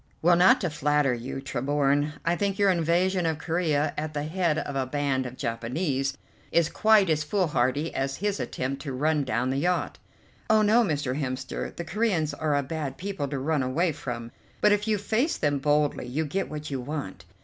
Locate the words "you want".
16.71-17.25